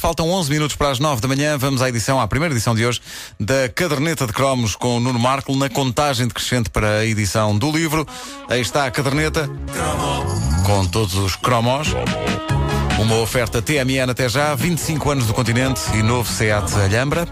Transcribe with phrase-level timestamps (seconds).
[0.00, 1.58] Faltam 11 minutos para as 9 da manhã.
[1.58, 3.02] Vamos à edição, à primeira edição de hoje
[3.38, 8.06] da Caderneta de Cromos com Nuno Marco na contagem decrescente para a edição do livro.
[8.48, 9.46] Aí está a caderneta
[10.64, 11.88] com todos os cromos.
[12.98, 17.28] Uma oferta TMN até já, 25 anos do continente e novo SEAT Alhambra.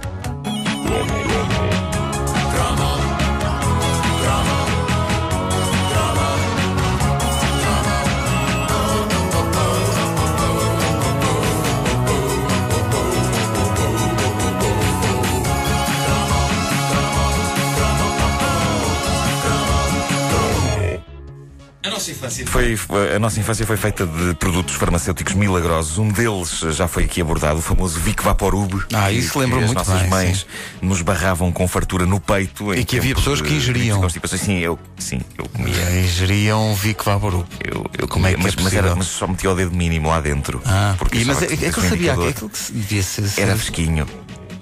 [22.08, 22.12] Nossa,
[22.42, 25.98] infância foi, a nossa infância foi feita de produtos farmacêuticos milagrosos.
[25.98, 28.82] Um deles já foi aqui abordado, o famoso Vic Vaporub.
[28.92, 30.86] Ah, isso lembro muito As nossas bem, mães sim.
[30.86, 32.74] nos barravam com fartura no peito.
[32.74, 34.08] E que havia pessoas que ingeriam.
[34.08, 36.00] Sim, eu, sim, eu comia.
[36.00, 37.46] Ingeriam Vic Vaporub.
[37.64, 39.74] Eu, eu Como é comia, que é mas, mas, era, mas só metia o dedo
[39.74, 40.60] mínimo lá dentro.
[40.64, 43.22] Ah, porque e, mas é, que é que eu sabia aquilo que se devia ser.
[43.36, 44.06] Era fresquinho.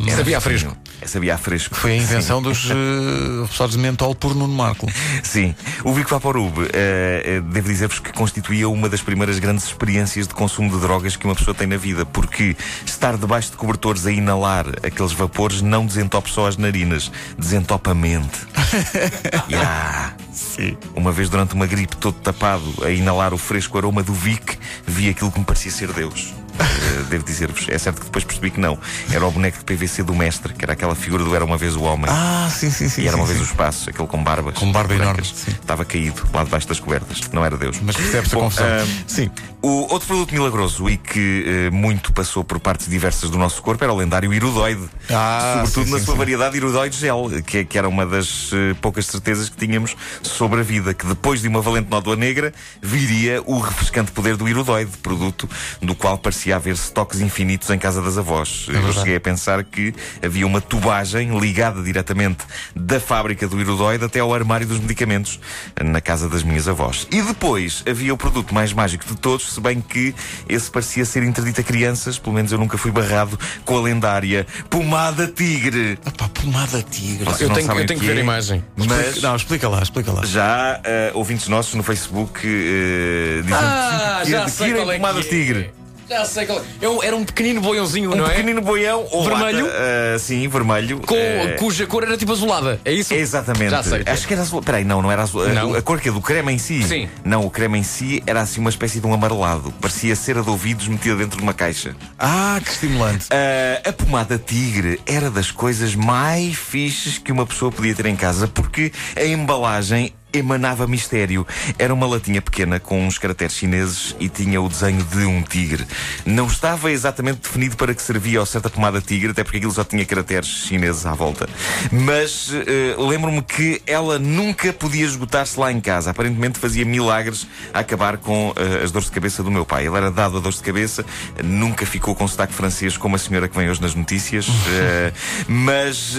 [0.01, 0.77] Era Sabia a fresco.
[1.05, 1.75] Sabia a fresco.
[1.75, 2.45] Foi a invenção Sim.
[2.45, 4.91] dos uh, episódios de mentol por Nuno Marco.
[5.23, 10.27] Sim, o Vic Vaporub, eh, eh, devo dizer-vos que constituía uma das primeiras grandes experiências
[10.27, 14.07] de consumo de drogas que uma pessoa tem na vida, porque estar debaixo de cobertores
[14.07, 18.47] a inalar aqueles vapores não desentope só as narinas, desentopa a mente.
[19.49, 20.15] Ya.
[20.33, 20.77] Sim.
[20.95, 25.09] Uma vez durante uma gripe todo tapado a inalar o fresco aroma do Vic, vi
[25.09, 26.35] aquilo que me parecia ser Deus.
[26.59, 28.79] Eh, devo dizer-vos, é certo que depois percebi que não.
[29.13, 31.77] Era o boneco de PVC do mestre, que era aquela figura do Era uma vez
[31.77, 32.07] o homem.
[32.09, 33.03] Ah, sim, sim, sim.
[33.03, 33.45] E era sim, uma vez sim.
[33.45, 34.55] o espaço, aquele com barbas.
[34.55, 35.51] Com barba enorme, sim.
[35.51, 37.21] Estava caído lá debaixo das cobertas.
[37.33, 37.79] Não era Deus.
[37.83, 38.67] Mas percebe-se a confusão.
[38.67, 39.31] ah, sim.
[39.63, 43.83] O outro produto milagroso e que eh, muito passou por partes diversas do nosso corpo
[43.83, 44.89] era o lendário irudoide.
[45.11, 46.19] Ah, Sobretudo sim, na sim, sua sim.
[46.19, 50.63] variedade irudoide gel, que, que era uma das eh, poucas certezas que tínhamos sobre a
[50.63, 50.95] vida.
[50.95, 55.49] Que depois de uma valente nódoa negra viria o refrescante poder do irudoide, produto
[55.83, 58.67] do qual parecia haver estoques infinitos em casa das avós.
[58.69, 58.99] Eu É verdade.
[58.99, 59.93] cheguei a pensar que
[60.25, 62.45] havia uma tubagem ligada diretamente
[62.75, 65.41] da fábrica do irudoide até ao armário dos medicamentos
[65.83, 67.07] na casa das minhas avós.
[67.11, 70.15] E depois havia o produto mais mágico de todos, se bem que
[70.49, 74.47] esse parecia ser interdito a crianças, pelo menos eu nunca fui barrado com a lendária
[74.71, 75.99] pomada tigre.
[76.43, 77.27] Pomada tigre.
[77.41, 78.65] Eu tenho, eu tenho que que ver a é, imagem.
[78.77, 80.25] Mas Não, explica lá, explica lá.
[80.25, 84.93] já eh, ouvintes nossos no Facebook eh, dizem Ah, que, já que sei querem qual
[84.93, 85.71] é pomada tigre.
[86.09, 86.15] É.
[86.17, 86.63] Já sei qual é.
[86.81, 88.31] Eu, era um pequenino boiãozinho, Um não é?
[88.31, 89.67] pequenino boião ou Vermelho?
[89.67, 91.01] lata, eh, sim, vermelho.
[91.01, 92.81] Com, eh, cuja cor era tipo azulada.
[92.85, 93.13] É isso?
[93.15, 93.71] Exatamente.
[93.71, 94.03] Já sei.
[94.07, 94.63] Acho que era azul.
[94.63, 95.47] Peraí, não, não era azul.
[95.49, 95.75] Não?
[95.75, 96.83] A, a cor que é do creme em si?
[96.83, 97.09] Sim.
[97.25, 99.73] Não, o creme em si era assim uma espécie de um amarelado.
[99.81, 101.95] Parecia cera de ouvidos metida dentro de uma caixa.
[102.19, 103.27] Ah, que estimulante.
[103.31, 108.17] Ah, a pomada tigre era das coisas mais fixes que uma pessoa podia ter em
[108.17, 111.47] casa, porque a embalagem emanava mistério.
[111.79, 115.87] Era uma latinha pequena com uns caracteres chineses e tinha o desenho de um tigre.
[116.25, 119.85] Não estava exatamente definido para que servia ao certa pomada tigre, até porque aquilo só
[119.85, 121.49] tinha caracteres chineses à volta.
[121.91, 126.11] Mas eh, lembro-me que ela nunca podia esgotar-se lá em casa.
[126.11, 129.87] Aparentemente fazia milagres a acabar com eh, as dores de cabeça do meu pai.
[129.87, 131.05] Ele era dado a dores de cabeça,
[131.43, 134.47] nunca ficou com sotaque francês como a senhora que vem hoje nas notícias.
[134.71, 135.13] eh,
[135.49, 136.19] mas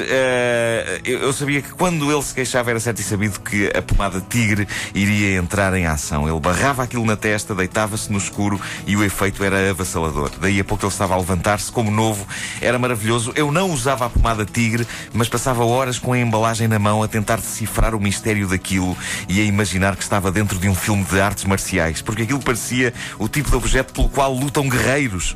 [1.03, 4.06] eu, eu sabia que quando ele se queixava era certo e sabido que a pomada
[4.21, 6.27] tigre iria entrar em ação.
[6.27, 10.31] Ele barrava aquilo na testa, deitava-se no escuro e o efeito era avassalador.
[10.39, 12.27] Daí a pouco ele estava a levantar-se como novo.
[12.61, 13.31] Era maravilhoso.
[13.35, 17.07] Eu não usava a pomada tigre, mas passava horas com a embalagem na mão a
[17.07, 18.97] tentar decifrar o mistério daquilo
[19.27, 22.93] e a imaginar que estava dentro de um filme de artes marciais, porque aquilo parecia
[23.19, 25.35] o tipo de objeto pelo qual lutam guerreiros.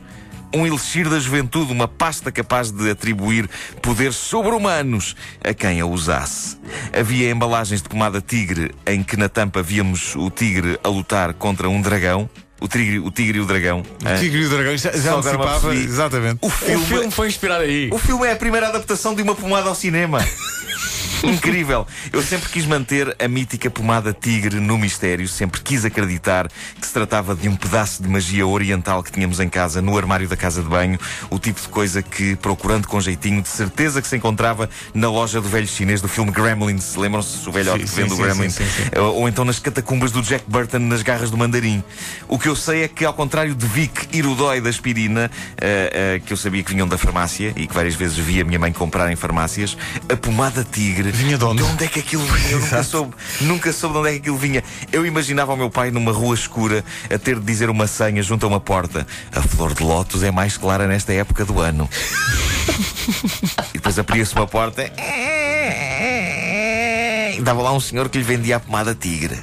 [0.54, 3.50] Um elixir da juventude, uma pasta capaz de atribuir
[3.82, 6.58] poderes sobre-humanos a quem a usasse.
[6.98, 11.70] Havia embalagens de pomada tigre em que na tampa víamos o tigre a lutar contra
[11.70, 12.30] um dragão.
[12.60, 13.80] O tigre, o tigre e o dragão.
[13.80, 15.74] O Tigre e o Dragão, já, antecipava.
[15.74, 16.38] Exatamente.
[16.44, 17.90] O O filme, filme foi inspirado aí.
[17.92, 20.20] o filme é a primeira adaptação de uma pomada ao cinema.
[21.24, 21.88] Incrível!
[22.12, 26.50] Eu sempre quis manter a mítica pomada tigre no mistério, sempre quis acreditar
[26.80, 30.28] que se tratava de um pedaço de magia oriental que tínhamos em casa, no armário
[30.28, 31.00] da casa de banho,
[31.30, 35.40] o tipo de coisa que, procurando com jeitinho, de certeza que se encontrava na loja
[35.40, 36.96] do velho chinês do filme Gremlins.
[36.96, 38.54] Lembram-se o velhote que sim, vende o Gremlins?
[38.54, 39.00] sim, sim, sim.
[39.00, 41.84] Ou ou então nas catacumbas do Jack Burton nas garras do mandarim.
[42.28, 45.92] O que eu sei é que, ao contrário de Vic e Rudói da aspirina, eh,
[45.94, 48.58] eh, que eu sabia que vinham da farmácia e que várias vezes via a minha
[48.58, 49.78] mãe comprar em farmácias,
[50.12, 51.11] a pomada tigre.
[51.14, 51.64] Vinha de onde?
[51.84, 52.50] é que aquilo vinha?
[52.52, 54.64] Eu nunca soube, nunca soube de onde é que aquilo vinha.
[54.92, 58.46] Eu imaginava o meu pai numa rua escura a ter de dizer uma senha junto
[58.46, 59.06] a uma porta.
[59.32, 61.90] A flor de lótus é mais clara nesta época do ano.
[63.70, 64.92] e depois abria-se uma porta.
[67.38, 69.38] E dava lá um senhor que lhe vendia a pomada tigre.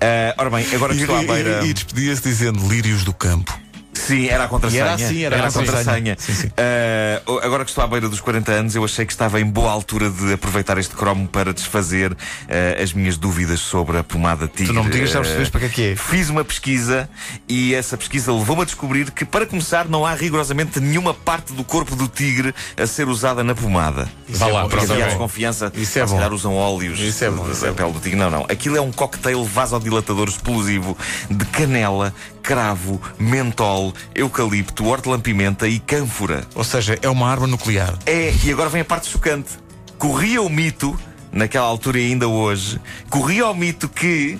[0.00, 1.64] Ah, ora bem, agora que E, estou à beira.
[1.64, 3.58] e- e despedia-se dizendo lírios do campo.
[4.06, 4.78] Sim, era a contrassenha.
[4.78, 5.58] E era assim, era a assim.
[5.58, 6.16] contrassenha.
[6.56, 9.70] Ah, agora que estou à beira dos 40 anos, eu achei que estava em boa
[9.70, 12.16] altura de aproveitar este cromo para desfazer
[12.48, 14.66] ah, as minhas dúvidas sobre a pomada tigre.
[14.66, 15.96] Tu não me digas, Ah, percebes para que é que é?
[15.96, 17.08] Fiz uma pesquisa
[17.48, 21.64] e essa pesquisa levou-me a descobrir que, para começar, não há rigorosamente nenhuma parte do
[21.64, 24.08] corpo do tigre a ser usada na pomada.
[24.28, 25.72] Vá lá, Porque pronto, havia é desconfiança.
[25.74, 28.18] Isso é se calhar usam óleos Isso é bom, da é pele do tigre.
[28.18, 28.42] Não, não.
[28.48, 30.96] Aquilo é um cocktail vasodilatador explosivo
[31.30, 36.44] de canela, cravo, mentol, eucalipto, hortelã-pimenta e cânfora.
[36.54, 37.96] Ou seja, é uma arma nuclear.
[38.04, 39.50] É, e agora vem a parte chocante.
[39.98, 40.98] Corria o mito,
[41.30, 44.38] naquela altura e ainda hoje, corria o mito que.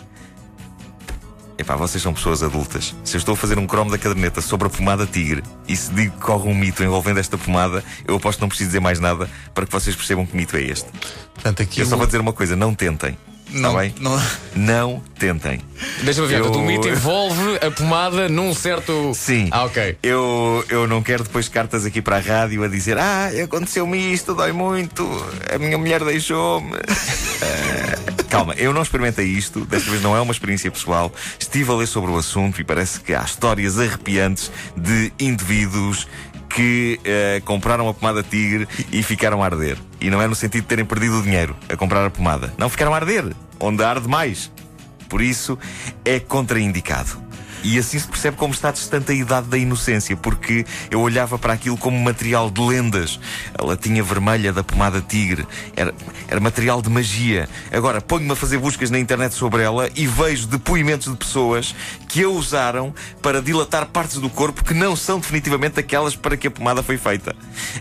[1.56, 2.94] Epá, vocês são pessoas adultas.
[3.04, 5.93] Se eu estou a fazer um cromo da caderneta sobre a pomada tigre e se
[5.93, 8.99] digo que corre um mito envolvendo esta pomada, eu aposto que não preciso dizer mais
[8.99, 10.88] nada para que vocês percebam que mito é este.
[11.34, 13.16] Portanto, aqui Eu só vou dizer uma coisa: não tentem.
[13.52, 13.94] Não, bem?
[14.00, 14.22] não-
[14.54, 15.60] Não tentem.
[16.02, 19.12] Deixa-me ver, Eu- o mito envolve a pomada num certo.
[19.14, 19.49] Sim.
[19.50, 19.96] Ah, ok.
[20.02, 24.34] Eu, eu não quero depois cartas aqui para a rádio a dizer Ah, aconteceu-me isto,
[24.34, 25.06] dói muito,
[25.52, 26.72] a minha mulher deixou-me.
[26.76, 31.12] Ah, calma, eu não experimentei isto, desta vez não é uma experiência pessoal.
[31.38, 36.06] Estive a ler sobre o assunto e parece que há histórias arrepiantes de indivíduos
[36.54, 39.78] que eh, compraram a pomada tigre e ficaram a arder.
[40.00, 42.52] E não é no sentido de terem perdido o dinheiro a comprar a pomada.
[42.58, 43.25] Não, ficaram a arder,
[43.62, 44.50] onde arde mais.
[45.09, 45.59] Por isso
[46.05, 47.23] é contraindicado.
[47.64, 51.53] E assim se percebe como está distante a idade da inocência, porque eu olhava para
[51.53, 53.20] aquilo como material de lendas.
[53.56, 55.94] A latinha vermelha da pomada tigre era,
[56.26, 57.49] era material de magia.
[57.70, 61.75] Agora ponho-me a fazer buscas na internet sobre ela e vejo depoimentos de pessoas
[62.09, 62.93] que a usaram
[63.23, 66.99] para dilatar partes do corpo que não são definitivamente aquelas para que a pomada foi
[66.99, 67.35] feita.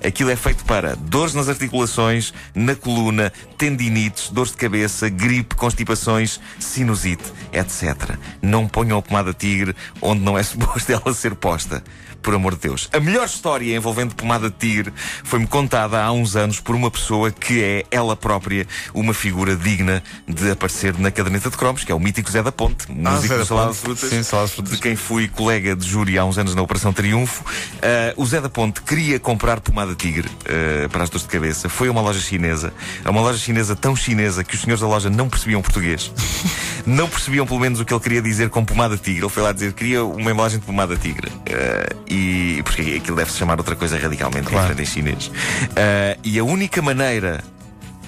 [0.06, 6.40] Aquilo é feito para dores nas articulações, na coluna, tendinites, dores de cabeça, gripe, constipações,
[6.60, 7.24] sinusite,
[7.54, 8.16] etc.
[8.42, 11.84] Não ponham a pomada tigre onde não é suposto ela ser posta.
[12.22, 12.88] Por amor de Deus.
[12.94, 14.94] A melhor história envolvendo pomada de tigre
[15.24, 20.04] foi-me contada há uns anos por uma pessoa que é, ela própria, uma figura digna
[20.28, 23.38] de aparecer na caderneta de cromos, que é o mítico Zé da Ponte, músico Zé
[23.38, 23.72] da do Ponte.
[23.74, 24.72] de Frutas, Sim, de Frutas.
[24.76, 27.44] de quem fui colega de júri há uns anos na Operação Triunfo.
[27.82, 31.70] Ah, o Zé da Ponte queria comprar pomada tigre ah, para as dores de cabeça.
[31.70, 32.74] Foi a uma loja chinesa.
[33.04, 36.12] A uma loja chinesa tão chinesa que os senhores da loja não percebiam português.
[36.86, 39.22] não percebiam pelo menos o que ele queria dizer com pomada tigre.
[39.22, 41.32] Ele foi lá dizer que queria uma embalagem de pomada tigre.
[41.50, 44.68] Ah, e porque aquilo deve se chamar outra coisa radicalmente Claro.
[44.68, 45.32] diferente em chinês.
[45.76, 47.42] Ah, e a única maneira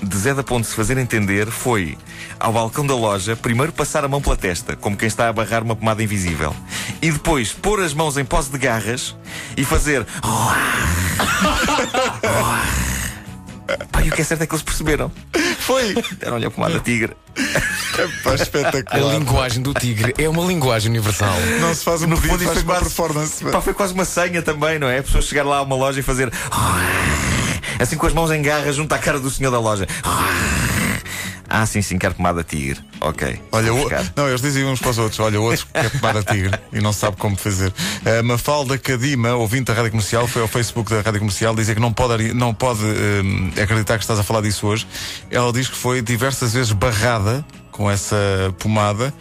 [0.02, 1.98] de Zé da Ponte se fazer entender foi
[2.40, 5.64] ao balcão da loja primeiro passar a mão pela testa, como quem está a barrar
[5.64, 6.54] uma pomada invisível,
[7.02, 9.16] e depois pôr as mãos em pose de garras
[9.56, 10.06] e fazer.
[14.04, 15.12] E o que é certo é que eles perceberam.
[15.60, 15.96] Foi!
[16.20, 17.14] Deram-lhe a pomada tigre.
[18.24, 19.14] Pá, A espetacular.
[19.14, 21.34] linguagem do tigre é uma linguagem universal.
[21.62, 23.46] Não se faz um pedido, faz foi uma quase- performance.
[23.46, 25.00] Pá, foi quase uma senha também, não é?
[25.00, 26.32] A pessoa chegar lá a uma loja e fazer.
[27.80, 29.88] Assim com as mãos em garras junto à cara do senhor da loja.
[31.56, 32.80] Ah, sim, sim, quero pomada tigre.
[33.00, 33.40] Ok.
[33.52, 33.88] Olha, o...
[34.16, 35.20] não, eles dizem uns para os outros.
[35.20, 37.72] Olha, o outro quer tomar a tigre e não sabe como fazer.
[38.20, 41.80] A Mafalda Cadima, ouvinte da Rádio Comercial, foi ao Facebook da Rádio Comercial dizer que
[41.80, 44.88] não pode, não pode hum, acreditar que estás a falar disso hoje.
[45.30, 48.16] Ela diz que foi diversas vezes barrada com essa
[48.58, 49.14] pomada.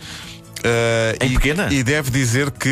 [0.65, 1.69] Uh, Em e, pequena?
[1.71, 2.69] e deve dizer que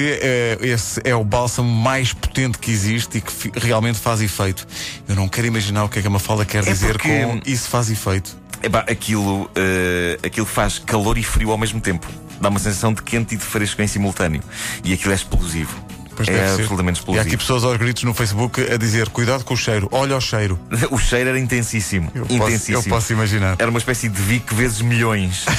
[0.62, 4.66] uh, esse é o bálsamo mais potente que existe e que realmente faz efeito.
[5.08, 7.68] Eu não quero imaginar o que é que a Mafalda quer dizer porque- com isso
[7.68, 8.38] faz efeito.
[8.62, 12.06] Epá, aquilo, eh, aquilo faz calor e frio ao mesmo tempo.
[12.40, 14.42] Dá uma sensação de quente e de fresco em simultâneo.
[14.84, 15.74] E aquilo é explosivo.
[16.16, 16.60] Pois é deve ser.
[16.62, 17.26] absolutamente E há explosivo.
[17.26, 20.58] aqui pessoas aos gritos no Facebook a dizer: cuidado com o cheiro, olha o cheiro.
[20.90, 22.10] O cheiro era intensíssimo.
[22.14, 22.78] Eu posso, intensíssimo.
[22.78, 23.56] eu posso imaginar.
[23.58, 25.44] Era uma espécie de Vic vezes milhões.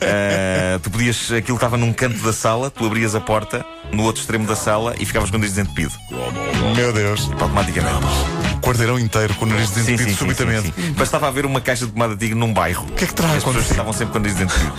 [0.00, 1.32] Eh, tu podias.
[1.32, 4.94] Aquilo estava num canto da sala, tu abrias a porta no outro extremo da sala
[4.98, 5.92] e ficavas com o nariz desentupido.
[6.76, 7.30] Meu Deus.
[7.40, 8.37] Automaticamente.
[8.60, 10.72] Quarteirão inteiro com o nariz Sim, desentupido sim, sim, subitamente.
[10.74, 10.92] sim, sim.
[10.92, 12.84] Bastava haver uma caixa de pomada tigre num bairro.
[12.84, 13.70] O que é que terá As pessoas acontecido?
[13.72, 14.72] estavam sempre com o nariz desentupido.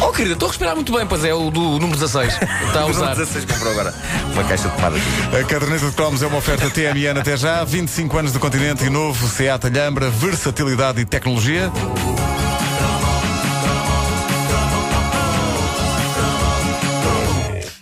[0.00, 2.32] Oh, querida, estou a respirar muito bem, pois é, o do número 16.
[2.34, 3.14] Está a O usar.
[3.14, 3.94] 16 comprou agora
[4.32, 5.36] uma caixa de pomada tigre.
[5.40, 7.64] A caderneta de cromos é uma oferta TMN até já.
[7.64, 11.70] 25 anos do continente e novo Seat Alhambra, versatilidade e tecnologia.